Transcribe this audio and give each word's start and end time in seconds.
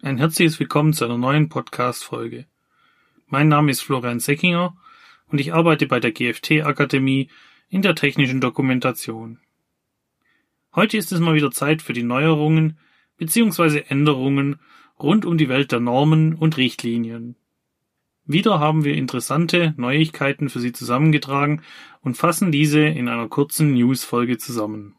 Ein 0.00 0.18
herzliches 0.18 0.60
Willkommen 0.60 0.92
zu 0.92 1.04
einer 1.04 1.18
neuen 1.18 1.48
Podcast-Folge. 1.48 2.46
Mein 3.26 3.48
Name 3.48 3.72
ist 3.72 3.80
Florian 3.80 4.20
Seckinger 4.20 4.76
und 5.26 5.40
ich 5.40 5.52
arbeite 5.52 5.86
bei 5.86 5.98
der 5.98 6.12
GFT 6.12 6.62
Akademie 6.62 7.30
in 7.68 7.82
der 7.82 7.96
technischen 7.96 8.40
Dokumentation. 8.40 9.40
Heute 10.72 10.96
ist 10.96 11.10
es 11.10 11.18
mal 11.18 11.34
wieder 11.34 11.50
Zeit 11.50 11.82
für 11.82 11.94
die 11.94 12.04
Neuerungen 12.04 12.78
bzw. 13.16 13.86
Änderungen 13.88 14.60
rund 15.00 15.24
um 15.24 15.36
die 15.36 15.48
Welt 15.48 15.72
der 15.72 15.80
Normen 15.80 16.36
und 16.36 16.58
Richtlinien. 16.58 17.34
Wieder 18.24 18.60
haben 18.60 18.84
wir 18.84 18.94
interessante 18.94 19.74
Neuigkeiten 19.78 20.48
für 20.48 20.60
Sie 20.60 20.72
zusammengetragen 20.72 21.62
und 22.02 22.16
fassen 22.16 22.52
diese 22.52 22.82
in 22.82 23.08
einer 23.08 23.26
kurzen 23.26 23.74
News-Folge 23.74 24.38
zusammen. 24.38 24.94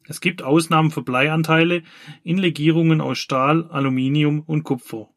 Es 0.07 0.21
gibt 0.21 0.41
Ausnahmen 0.41 0.91
für 0.91 1.01
Bleianteile 1.01 1.83
in 2.23 2.37
Legierungen 2.37 3.01
aus 3.01 3.17
Stahl, 3.17 3.67
Aluminium 3.69 4.41
und 4.41 4.63
Kupfer. 4.63 5.09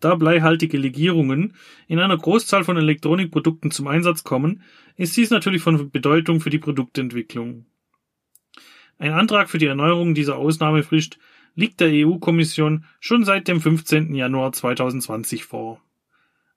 Da 0.00 0.16
bleihaltige 0.16 0.76
Legierungen 0.76 1.54
in 1.86 1.98
einer 1.98 2.18
Großzahl 2.18 2.64
von 2.64 2.76
Elektronikprodukten 2.76 3.70
zum 3.70 3.86
Einsatz 3.86 4.24
kommen, 4.24 4.62
ist 4.96 5.16
dies 5.16 5.30
natürlich 5.30 5.62
von 5.62 5.90
Bedeutung 5.90 6.40
für 6.40 6.50
die 6.50 6.58
Produktentwicklung. 6.58 7.66
Ein 8.98 9.12
Antrag 9.12 9.48
für 9.48 9.58
die 9.58 9.66
Erneuerung 9.66 10.14
dieser 10.14 10.36
Ausnahmefrist 10.36 11.18
liegt 11.54 11.80
der 11.80 11.88
EU-Kommission 11.90 12.84
schon 13.00 13.24
seit 13.24 13.48
dem 13.48 13.60
15. 13.60 14.14
Januar 14.14 14.52
2020 14.52 15.44
vor. 15.44 15.80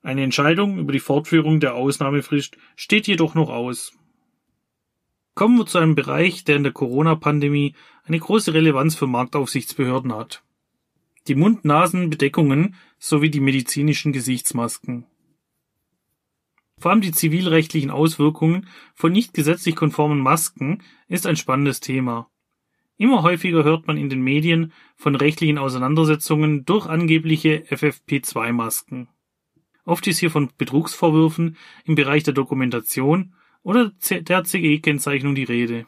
Eine 0.02 0.24
Entscheidung 0.24 0.78
über 0.78 0.92
die 0.92 1.00
Fortführung 1.00 1.60
der 1.60 1.76
Ausnahmefrist 1.76 2.58
steht 2.76 3.08
jedoch 3.08 3.36
noch 3.36 3.50
aus. 3.50 3.97
Kommen 5.38 5.60
wir 5.60 5.68
zu 5.68 5.78
einem 5.78 5.94
Bereich, 5.94 6.46
der 6.46 6.56
in 6.56 6.64
der 6.64 6.72
Corona-Pandemie 6.72 7.76
eine 8.06 8.18
große 8.18 8.56
Relevanz 8.56 8.96
für 8.96 9.06
Marktaufsichtsbehörden 9.06 10.12
hat. 10.16 10.42
Die 11.28 11.36
Mund-Nasen-Bedeckungen 11.36 12.74
sowie 12.98 13.30
die 13.30 13.40
medizinischen 13.40 14.14
Gesichtsmasken. 14.14 15.06
Vor 16.80 16.90
allem 16.90 17.02
die 17.02 17.12
zivilrechtlichen 17.12 17.92
Auswirkungen 17.92 18.68
von 18.96 19.12
nicht 19.12 19.36
gesetzlich 19.36 19.76
konformen 19.76 20.22
Masken 20.22 20.82
ist 21.08 21.28
ein 21.28 21.36
spannendes 21.36 21.82
Thema. 21.82 22.32
Immer 22.98 23.22
häufiger 23.22 23.64
hört 23.64 23.86
man 23.86 23.98
in 23.98 24.10
den 24.10 24.22
Medien 24.22 24.74
von 24.96 25.14
rechtlichen 25.14 25.60
Auseinandersetzungen 25.60 26.66
durch 26.66 26.88
angebliche 26.88 27.64
FFP2-Masken. 27.70 29.08
Oft 29.86 30.08
ist 30.08 30.18
hier 30.18 30.32
von 30.32 30.50
Betrugsvorwürfen 30.58 31.58
im 31.86 31.94
Bereich 31.94 32.24
der 32.24 32.34
Dokumentation 32.34 33.36
oder 33.68 33.92
der 34.10 34.46
CE-Kennzeichnung 34.46 35.36
die 35.36 35.44
Rede. 35.44 35.88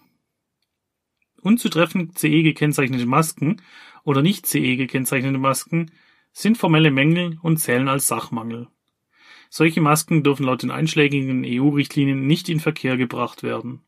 Unzutreffend 1.42 2.18
CE 2.18 2.44
gekennzeichnete 2.44 3.06
Masken 3.06 3.62
oder 4.04 4.22
nicht 4.22 4.46
CE 4.46 4.76
gekennzeichnete 4.76 5.38
Masken 5.38 5.90
sind 6.34 6.58
formelle 6.58 6.92
Mängel 6.92 7.40
und 7.42 7.56
zählen 7.56 7.88
als 7.88 8.10
Sachmangel. 8.10 8.68
Solche 9.50 9.80
Masken 9.80 10.24
dürfen 10.24 10.46
laut 10.46 10.62
den 10.62 10.72
einschlägigen 10.72 11.46
EU-Richtlinien 11.46 12.28
nicht 12.28 12.50
in 12.50 12.60
Verkehr 12.60 12.98
gebracht 12.98 13.44
werden. 13.44 13.82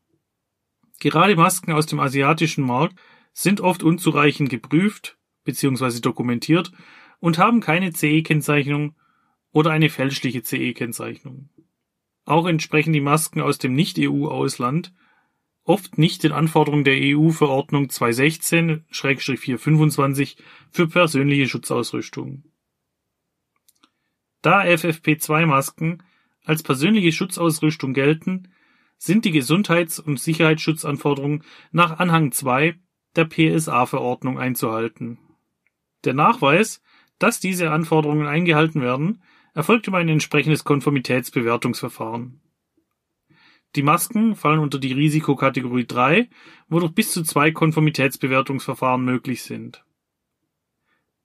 Gerade 0.98 1.36
Masken 1.36 1.72
aus 1.72 1.84
dem 1.84 2.00
asiatischen 2.00 2.64
Markt 2.64 2.98
sind 3.34 3.60
oft 3.60 3.82
unzureichend 3.82 4.48
geprüft 4.48 5.18
bzw. 5.44 6.00
dokumentiert 6.00 6.72
und 7.20 7.36
haben 7.36 7.60
keine 7.60 7.92
CE-Kennzeichnung 7.92 8.94
oder 9.50 9.70
eine 9.70 9.90
fälschliche 9.90 10.42
CE-Kennzeichnung. 10.42 11.50
Auch 12.24 12.46
entsprechen 12.46 12.92
die 12.92 13.00
Masken 13.00 13.40
aus 13.40 13.58
dem 13.58 13.74
Nicht-EU-Ausland 13.74 14.92
oft 15.64 15.98
nicht 15.98 16.24
den 16.24 16.32
Anforderungen 16.32 16.84
der 16.84 16.98
EU-Verordnung 16.98 17.86
216-425 17.86 20.36
für 20.70 20.88
persönliche 20.88 21.48
Schutzausrüstung. 21.48 22.44
Da 24.40 24.62
FFP2-Masken 24.62 26.02
als 26.44 26.64
persönliche 26.64 27.12
Schutzausrüstung 27.12 27.94
gelten, 27.94 28.48
sind 28.98 29.24
die 29.24 29.30
Gesundheits- 29.30 30.00
und 30.00 30.18
Sicherheitsschutzanforderungen 30.18 31.44
nach 31.70 31.98
Anhang 31.98 32.32
2 32.32 32.74
der 33.14 33.24
PSA-Verordnung 33.24 34.38
einzuhalten. 34.38 35.18
Der 36.04 36.14
Nachweis, 36.14 36.82
dass 37.18 37.38
diese 37.38 37.70
Anforderungen 37.70 38.26
eingehalten 38.26 38.80
werden, 38.80 39.22
erfolgt 39.54 39.86
über 39.86 39.98
ein 39.98 40.08
entsprechendes 40.08 40.64
Konformitätsbewertungsverfahren. 40.64 42.40
Die 43.74 43.82
Masken 43.82 44.36
fallen 44.36 44.58
unter 44.58 44.78
die 44.78 44.92
Risikokategorie 44.92 45.86
3, 45.86 46.28
wodurch 46.68 46.92
bis 46.92 47.12
zu 47.12 47.22
zwei 47.22 47.52
Konformitätsbewertungsverfahren 47.52 49.02
möglich 49.02 49.42
sind. 49.42 49.84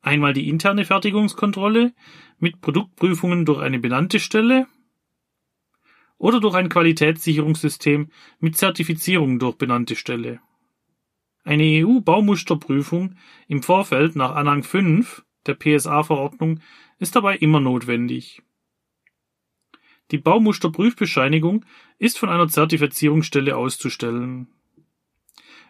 Einmal 0.02 0.34
die 0.34 0.48
interne 0.48 0.86
Fertigungskontrolle 0.86 1.94
mit 2.40 2.62
Produktprüfungen 2.62 3.46
durch 3.46 3.62
eine 3.62 3.80
benannte 3.80 4.20
Stelle 4.20 4.68
oder 6.18 6.40
durch 6.40 6.56
ein 6.56 6.70
Qualitätssicherungssystem 6.70 8.10
mit 8.40 8.56
Zertifizierung 8.56 9.40
durch 9.40 9.58
benannte 9.58 9.96
Stelle. 9.96 10.40
Eine 11.44 11.86
EU-Baumusterprüfung 11.86 13.16
im 13.48 13.62
Vorfeld 13.62 14.16
nach 14.16 14.36
Anhang 14.36 14.64
5 14.64 15.26
der 15.48 15.56
PSA-Verordnung 15.56 16.60
ist 17.00 17.16
dabei 17.16 17.38
immer 17.38 17.60
notwendig. 17.60 18.42
Die 20.12 20.18
Baumusterprüfbescheinigung 20.18 21.66
ist 22.00 22.18
von 22.18 22.30
einer 22.30 22.48
Zertifizierungsstelle 22.48 23.58
auszustellen. 23.58 24.48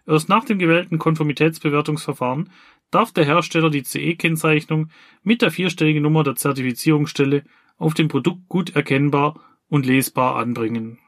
Erst 0.06 0.30
nach 0.30 0.46
dem 0.46 0.60
gewählten 0.60 1.00
Konformitätsbewertungsverfahren 1.00 2.50
darf 2.92 3.12
der 3.12 3.26
Hersteller 3.26 3.70
die 3.70 3.84
CE-Kennzeichnung 3.84 4.90
mit 5.24 5.42
der 5.42 5.52
vierstelligen 5.52 6.04
Nummer 6.04 6.24
der 6.24 6.36
Zertifizierungsstelle 6.36 7.44
auf 7.78 7.94
dem 7.94 8.08
Produkt 8.08 8.48
gut 8.48 8.76
erkennbar 8.76 9.40
und 9.68 9.86
lesbar 9.86 10.38
anbringen. 10.38 11.00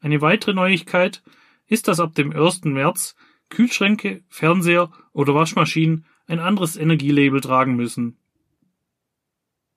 Eine 0.00 0.20
weitere 0.20 0.54
Neuigkeit 0.54 1.22
ist, 1.66 1.88
dass 1.88 2.00
ab 2.00 2.14
dem 2.14 2.32
1. 2.32 2.64
März 2.64 3.14
Kühlschränke, 3.48 4.22
Fernseher 4.28 4.90
oder 5.12 5.34
Waschmaschinen 5.34 6.06
ein 6.30 6.38
anderes 6.38 6.76
Energielabel 6.76 7.40
tragen 7.40 7.74
müssen. 7.74 8.16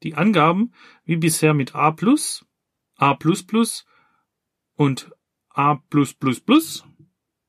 Die 0.03 0.13
Angaben 0.13 0.71
wie 1.03 1.15
bisher 1.15 1.53
mit 1.53 1.73
A+, 1.73 1.95
A++ 2.97 3.17
und 4.75 5.11
A+++ 5.50 5.81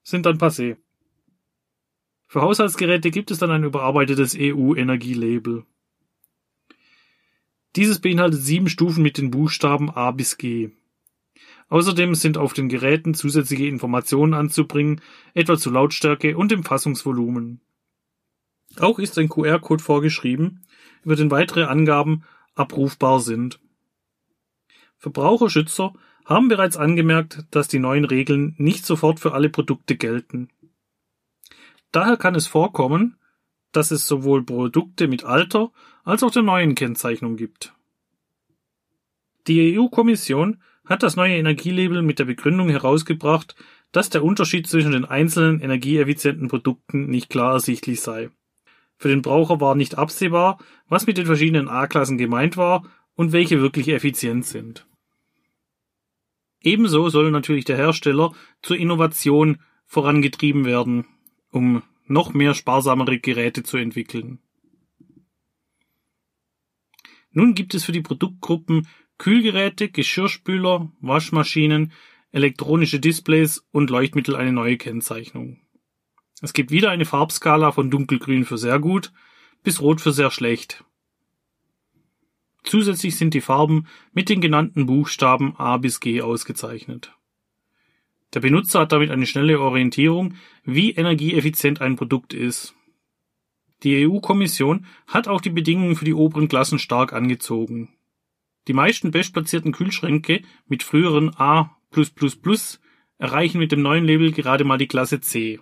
sind 0.02 0.26
dann 0.26 0.38
passé. 0.38 0.76
Für 2.26 2.42
Haushaltsgeräte 2.42 3.10
gibt 3.10 3.30
es 3.30 3.38
dann 3.38 3.50
ein 3.50 3.64
überarbeitetes 3.64 4.36
EU-Energielabel. 4.38 5.66
Dieses 7.76 8.00
beinhaltet 8.00 8.40
sieben 8.40 8.68
Stufen 8.68 9.02
mit 9.02 9.18
den 9.18 9.30
Buchstaben 9.30 9.90
A 9.90 10.12
bis 10.12 10.38
G. 10.38 10.70
Außerdem 11.68 12.14
sind 12.14 12.38
auf 12.38 12.54
den 12.54 12.68
Geräten 12.68 13.14
zusätzliche 13.14 13.66
Informationen 13.66 14.32
anzubringen, 14.32 15.00
etwa 15.34 15.58
zu 15.58 15.70
Lautstärke 15.70 16.36
und 16.36 16.50
dem 16.50 16.62
Fassungsvolumen. 16.62 17.60
Auch 18.80 18.98
ist 18.98 19.18
ein 19.18 19.28
QR-Code 19.28 19.82
vorgeschrieben, 19.82 20.62
über 21.04 21.16
den 21.16 21.30
weitere 21.30 21.64
Angaben 21.64 22.24
abrufbar 22.54 23.20
sind. 23.20 23.60
Verbraucherschützer 24.98 25.92
haben 26.24 26.48
bereits 26.48 26.76
angemerkt, 26.76 27.44
dass 27.50 27.68
die 27.68 27.78
neuen 27.78 28.04
Regeln 28.04 28.54
nicht 28.56 28.86
sofort 28.86 29.20
für 29.20 29.34
alle 29.34 29.50
Produkte 29.50 29.96
gelten. 29.96 30.48
Daher 31.92 32.16
kann 32.16 32.34
es 32.34 32.46
vorkommen, 32.46 33.16
dass 33.72 33.90
es 33.90 34.06
sowohl 34.06 34.42
Produkte 34.42 35.08
mit 35.08 35.24
alter 35.24 35.70
als 36.04 36.22
auch 36.22 36.30
der 36.30 36.42
neuen 36.42 36.74
Kennzeichnung 36.74 37.36
gibt. 37.36 37.74
Die 39.46 39.78
EU-Kommission 39.78 40.62
hat 40.86 41.02
das 41.02 41.16
neue 41.16 41.36
Energielabel 41.36 42.02
mit 42.02 42.18
der 42.18 42.24
Begründung 42.24 42.68
herausgebracht, 42.68 43.54
dass 43.92 44.10
der 44.10 44.24
Unterschied 44.24 44.66
zwischen 44.66 44.92
den 44.92 45.04
einzelnen 45.04 45.60
energieeffizienten 45.60 46.48
Produkten 46.48 47.06
nicht 47.06 47.30
klar 47.30 47.52
ersichtlich 47.54 48.00
sei. 48.00 48.30
Für 48.96 49.08
den 49.08 49.22
Braucher 49.22 49.60
war 49.60 49.74
nicht 49.74 49.98
absehbar, 49.98 50.58
was 50.88 51.06
mit 51.06 51.18
den 51.18 51.26
verschiedenen 51.26 51.68
A-Klassen 51.68 52.18
gemeint 52.18 52.56
war 52.56 52.84
und 53.14 53.32
welche 53.32 53.60
wirklich 53.60 53.88
effizient 53.88 54.46
sind. 54.46 54.86
Ebenso 56.60 57.08
soll 57.10 57.30
natürlich 57.30 57.64
der 57.64 57.76
Hersteller 57.76 58.32
zur 58.62 58.78
Innovation 58.78 59.58
vorangetrieben 59.86 60.64
werden, 60.64 61.06
um 61.50 61.82
noch 62.06 62.32
mehr 62.32 62.54
sparsamere 62.54 63.18
Geräte 63.18 63.62
zu 63.62 63.76
entwickeln. 63.76 64.38
Nun 67.30 67.54
gibt 67.54 67.74
es 67.74 67.84
für 67.84 67.92
die 67.92 68.00
Produktgruppen 68.00 68.86
Kühlgeräte, 69.18 69.90
Geschirrspüler, 69.90 70.90
Waschmaschinen, 71.00 71.92
elektronische 72.30 72.98
Displays 72.98 73.64
und 73.70 73.90
Leuchtmittel 73.90 74.34
eine 74.34 74.52
neue 74.52 74.76
Kennzeichnung. 74.76 75.60
Es 76.40 76.52
gibt 76.52 76.70
wieder 76.70 76.90
eine 76.90 77.04
Farbskala 77.04 77.72
von 77.72 77.90
dunkelgrün 77.90 78.44
für 78.44 78.58
sehr 78.58 78.78
gut 78.78 79.12
bis 79.64 79.80
rot 79.80 80.00
für 80.00 80.12
sehr 80.12 80.30
schlecht. 80.30 80.84
Zusätzlich 82.62 83.16
sind 83.16 83.34
die 83.34 83.40
Farben 83.40 83.86
mit 84.12 84.28
den 84.28 84.40
genannten 84.40 84.86
Buchstaben 84.86 85.56
A 85.56 85.76
bis 85.78 86.00
G 86.00 86.22
ausgezeichnet. 86.22 87.12
Der 88.32 88.40
Benutzer 88.40 88.80
hat 88.80 88.92
damit 88.92 89.10
eine 89.10 89.26
schnelle 89.26 89.60
Orientierung, 89.60 90.34
wie 90.64 90.92
energieeffizient 90.92 91.80
ein 91.80 91.96
Produkt 91.96 92.34
ist. 92.34 92.74
Die 93.82 94.06
EU-Kommission 94.06 94.86
hat 95.06 95.28
auch 95.28 95.40
die 95.40 95.50
Bedingungen 95.50 95.94
für 95.94 96.04
die 96.04 96.14
oberen 96.14 96.48
Klassen 96.48 96.78
stark 96.78 97.12
angezogen. 97.12 97.90
Die 98.66 98.72
meisten 98.72 99.10
bestplatzierten 99.10 99.72
Kühlschränke 99.72 100.42
mit 100.66 100.82
früheren 100.82 101.34
A 101.36 101.76
erreichen 103.18 103.58
mit 103.58 103.72
dem 103.72 103.82
neuen 103.82 104.04
Label 104.04 104.32
gerade 104.32 104.64
mal 104.64 104.78
die 104.78 104.88
Klasse 104.88 105.20
C. 105.20 105.60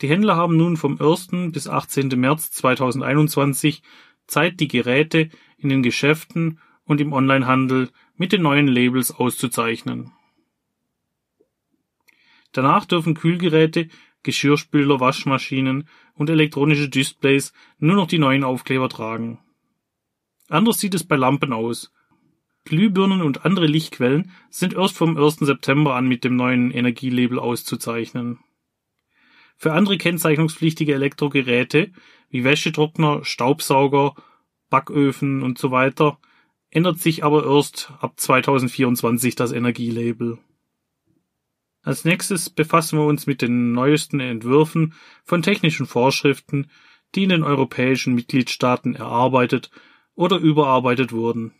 Die 0.00 0.08
Händler 0.08 0.36
haben 0.36 0.56
nun 0.56 0.76
vom 0.76 1.00
1. 1.00 1.52
bis 1.52 1.66
18. 1.66 2.08
März 2.08 2.52
2021 2.52 3.82
Zeit, 4.26 4.60
die 4.60 4.68
Geräte 4.68 5.30
in 5.56 5.70
den 5.70 5.82
Geschäften 5.82 6.60
und 6.84 7.00
im 7.00 7.12
Onlinehandel 7.12 7.90
mit 8.16 8.32
den 8.32 8.42
neuen 8.42 8.68
Labels 8.68 9.10
auszuzeichnen. 9.10 10.12
Danach 12.52 12.84
dürfen 12.84 13.14
Kühlgeräte, 13.14 13.88
Geschirrspüler, 14.22 15.00
Waschmaschinen 15.00 15.88
und 16.14 16.30
elektronische 16.30 16.88
Displays 16.88 17.52
nur 17.78 17.96
noch 17.96 18.06
die 18.06 18.18
neuen 18.18 18.44
Aufkleber 18.44 18.88
tragen. 18.88 19.38
Anders 20.48 20.78
sieht 20.80 20.94
es 20.94 21.04
bei 21.04 21.16
Lampen 21.16 21.52
aus. 21.52 21.92
Glühbirnen 22.64 23.22
und 23.22 23.44
andere 23.44 23.66
Lichtquellen 23.66 24.30
sind 24.50 24.74
erst 24.74 24.96
vom 24.96 25.16
1. 25.16 25.36
September 25.36 25.94
an 25.94 26.06
mit 26.06 26.24
dem 26.24 26.36
neuen 26.36 26.70
Energielabel 26.70 27.38
auszuzeichnen. 27.38 28.38
Für 29.60 29.72
andere 29.72 29.98
kennzeichnungspflichtige 29.98 30.94
Elektrogeräte 30.94 31.90
wie 32.30 32.44
Wäschetrockner, 32.44 33.24
Staubsauger, 33.24 34.14
Backöfen 34.70 35.42
und 35.42 35.58
so 35.58 35.72
weiter 35.72 36.18
ändert 36.70 37.00
sich 37.00 37.24
aber 37.24 37.44
erst 37.44 37.92
ab 37.98 38.20
2024 38.20 39.34
das 39.34 39.50
Energielabel. 39.50 40.38
Als 41.82 42.04
nächstes 42.04 42.50
befassen 42.50 43.00
wir 43.00 43.06
uns 43.06 43.26
mit 43.26 43.42
den 43.42 43.72
neuesten 43.72 44.20
Entwürfen 44.20 44.94
von 45.24 45.42
technischen 45.42 45.86
Vorschriften, 45.86 46.70
die 47.14 47.24
in 47.24 47.30
den 47.30 47.42
europäischen 47.42 48.14
Mitgliedstaaten 48.14 48.94
erarbeitet 48.94 49.70
oder 50.14 50.36
überarbeitet 50.36 51.10
wurden. 51.12 51.52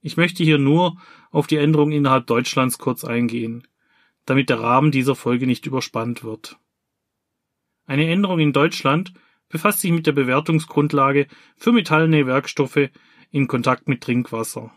Ich 0.00 0.16
möchte 0.16 0.44
hier 0.44 0.58
nur 0.58 1.00
auf 1.32 1.48
die 1.48 1.56
Änderungen 1.56 1.92
innerhalb 1.92 2.26
Deutschlands 2.28 2.78
kurz 2.78 3.02
eingehen, 3.02 3.66
damit 4.26 4.48
der 4.48 4.60
Rahmen 4.60 4.92
dieser 4.92 5.16
Folge 5.16 5.46
nicht 5.46 5.66
überspannt 5.66 6.22
wird. 6.22 6.58
Eine 7.90 8.08
Änderung 8.08 8.38
in 8.38 8.52
Deutschland 8.52 9.12
befasst 9.48 9.80
sich 9.80 9.90
mit 9.90 10.06
der 10.06 10.12
Bewertungsgrundlage 10.12 11.26
für 11.56 11.72
metallene 11.72 12.24
Werkstoffe 12.24 12.88
in 13.32 13.48
Kontakt 13.48 13.88
mit 13.88 14.00
Trinkwasser. 14.00 14.72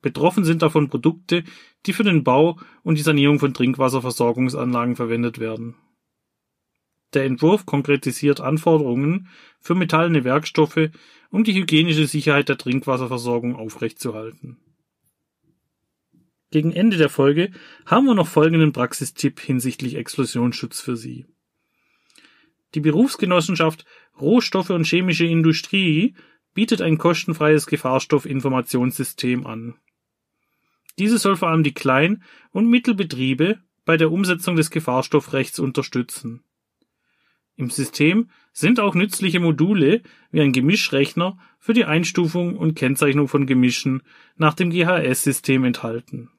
Betroffen 0.00 0.44
sind 0.44 0.62
davon 0.62 0.88
Produkte, 0.88 1.44
die 1.84 1.92
für 1.92 2.02
den 2.02 2.24
Bau 2.24 2.58
und 2.84 2.96
die 2.96 3.02
Sanierung 3.02 3.38
von 3.38 3.52
Trinkwasserversorgungsanlagen 3.52 4.96
verwendet 4.96 5.40
werden. 5.40 5.74
Der 7.12 7.26
Entwurf 7.26 7.66
konkretisiert 7.66 8.40
Anforderungen 8.40 9.28
für 9.60 9.74
metallene 9.74 10.24
Werkstoffe, 10.24 10.88
um 11.28 11.44
die 11.44 11.52
hygienische 11.52 12.06
Sicherheit 12.06 12.48
der 12.48 12.56
Trinkwasserversorgung 12.56 13.56
aufrechtzuerhalten. 13.56 14.56
Gegen 16.50 16.72
Ende 16.72 16.96
der 16.96 17.10
Folge 17.10 17.50
haben 17.84 18.06
wir 18.06 18.14
noch 18.14 18.26
folgenden 18.26 18.72
Praxistipp 18.72 19.38
hinsichtlich 19.38 19.96
Explosionsschutz 19.96 20.80
für 20.80 20.96
Sie. 20.96 21.26
Die 22.74 22.80
Berufsgenossenschaft 22.80 23.84
Rohstoffe 24.20 24.70
und 24.70 24.86
Chemische 24.86 25.24
Industrie 25.24 26.14
bietet 26.54 26.80
ein 26.82 26.98
kostenfreies 26.98 27.66
Gefahrstoffinformationssystem 27.66 29.46
an. 29.46 29.74
Dieses 30.98 31.22
soll 31.22 31.36
vor 31.36 31.48
allem 31.48 31.62
die 31.62 31.74
Klein- 31.74 32.22
und 32.50 32.68
Mittelbetriebe 32.68 33.58
bei 33.84 33.96
der 33.96 34.12
Umsetzung 34.12 34.56
des 34.56 34.70
Gefahrstoffrechts 34.70 35.58
unterstützen. 35.58 36.44
Im 37.56 37.70
System 37.70 38.30
sind 38.52 38.80
auch 38.80 38.94
nützliche 38.94 39.40
Module 39.40 40.02
wie 40.30 40.40
ein 40.40 40.52
Gemischrechner 40.52 41.38
für 41.58 41.74
die 41.74 41.84
Einstufung 41.84 42.56
und 42.56 42.74
Kennzeichnung 42.74 43.28
von 43.28 43.46
Gemischen 43.46 44.02
nach 44.36 44.54
dem 44.54 44.70
GHS-System 44.70 45.64
enthalten. 45.64 46.30